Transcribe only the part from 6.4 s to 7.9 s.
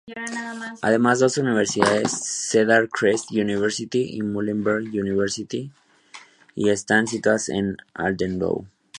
están situadas en